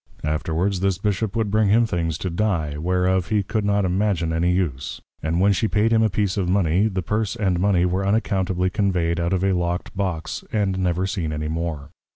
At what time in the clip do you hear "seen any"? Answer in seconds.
11.05-11.47